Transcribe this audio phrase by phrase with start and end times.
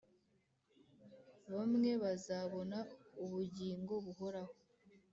[1.53, 2.77] Bmwe bazabona
[3.23, 4.53] ubugingo buhoraho